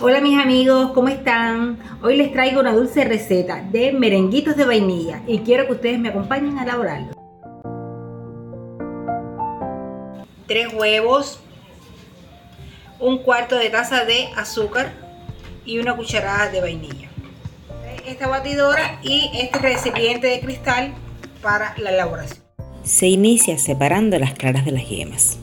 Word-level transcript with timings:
Hola 0.00 0.20
mis 0.20 0.38
amigos, 0.38 0.92
¿cómo 0.94 1.08
están? 1.08 1.76
Hoy 2.04 2.16
les 2.16 2.32
traigo 2.32 2.60
una 2.60 2.72
dulce 2.72 3.02
receta 3.02 3.62
de 3.62 3.90
merenguitos 3.92 4.56
de 4.56 4.64
vainilla 4.64 5.22
y 5.26 5.40
quiero 5.40 5.66
que 5.66 5.72
ustedes 5.72 5.98
me 5.98 6.10
acompañen 6.10 6.56
a 6.56 6.62
elaborarlo. 6.62 7.14
Tres 10.46 10.72
huevos, 10.72 11.40
un 13.00 13.18
cuarto 13.24 13.56
de 13.56 13.70
taza 13.70 14.04
de 14.04 14.28
azúcar 14.36 14.92
y 15.64 15.80
una 15.80 15.96
cucharada 15.96 16.48
de 16.48 16.60
vainilla. 16.60 17.08
Esta 18.06 18.28
batidora 18.28 19.00
y 19.02 19.32
este 19.34 19.58
recipiente 19.58 20.28
de 20.28 20.38
cristal 20.38 20.94
para 21.42 21.74
la 21.76 21.90
elaboración. 21.90 22.38
Se 22.84 23.08
inicia 23.08 23.58
separando 23.58 24.16
las 24.20 24.34
claras 24.34 24.64
de 24.64 24.70
las 24.70 24.88
yemas. 24.88 25.40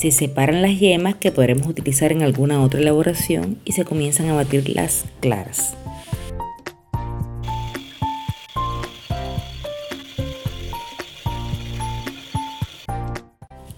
Se 0.00 0.10
separan 0.12 0.62
las 0.62 0.80
yemas 0.80 1.16
que 1.16 1.30
podremos 1.30 1.66
utilizar 1.66 2.10
en 2.10 2.22
alguna 2.22 2.62
otra 2.62 2.80
elaboración 2.80 3.58
y 3.66 3.72
se 3.72 3.84
comienzan 3.84 4.30
a 4.30 4.32
batir 4.32 4.70
las 4.70 5.04
claras. 5.20 5.76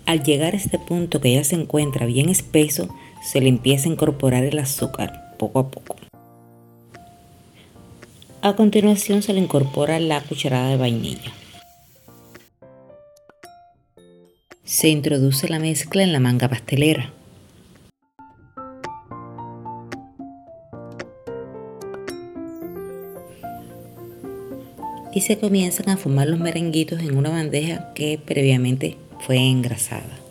Al 0.07 0.23
llegar 0.23 0.55
a 0.55 0.59
este 0.59 0.79
punto 0.79 1.21
que 1.21 1.35
ya 1.35 1.43
se 1.43 1.57
encuentra 1.57 2.07
bien 2.07 2.29
espeso, 2.29 2.89
se 3.21 3.41
le 3.41 3.49
empieza 3.49 3.89
a 3.89 3.93
incorporar 3.93 4.45
el 4.45 4.61
azúcar 4.61 5.35
poco 5.41 5.59
a 5.59 5.71
poco. 5.73 5.97
A 8.43 8.55
continuación 8.55 9.23
se 9.23 9.33
le 9.33 9.41
incorpora 9.41 9.99
la 9.99 10.21
cucharada 10.21 10.69
de 10.69 10.77
vainilla. 10.77 11.33
Se 14.73 14.89
introduce 14.89 15.51
la 15.51 15.59
mezcla 15.59 16.03
en 16.03 16.15
la 16.15 16.19
manga 16.19 16.49
pastelera. 16.49 17.13
Y 25.13 25.21
se 25.21 25.39
comienzan 25.39 25.91
a 25.91 25.99
formar 25.99 26.29
los 26.29 26.41
merenguitos 26.41 27.03
en 27.03 27.19
una 27.19 27.29
bandeja 27.29 27.93
que 27.93 28.19
previamente 28.25 28.97
fue 29.21 29.37
engrasada. 29.37 30.22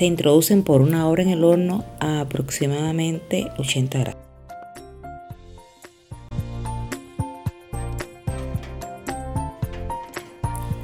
Se 0.00 0.06
introducen 0.06 0.62
por 0.62 0.80
una 0.80 1.06
hora 1.06 1.22
en 1.22 1.28
el 1.28 1.44
horno 1.44 1.84
a 2.00 2.20
aproximadamente 2.20 3.48
80 3.58 3.98
grados. 3.98 4.22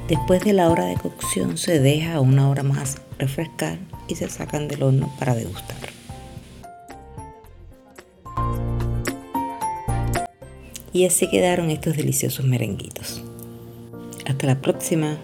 Después 0.07 0.43
de 0.43 0.53
la 0.53 0.69
hora 0.69 0.85
de 0.85 0.97
cocción 0.97 1.57
se 1.57 1.79
deja 1.79 2.19
una 2.19 2.47
hora 2.47 2.61
más 2.61 3.01
refrescar 3.17 3.79
y 4.07 4.13
se 4.13 4.29
sacan 4.29 4.67
del 4.67 4.83
horno 4.83 5.11
para 5.17 5.33
degustar. 5.33 5.77
Y 10.93 11.05
así 11.05 11.27
quedaron 11.27 11.71
estos 11.71 11.97
deliciosos 11.97 12.45
merenguitos. 12.45 13.23
Hasta 14.27 14.45
la 14.45 14.61
próxima. 14.61 15.17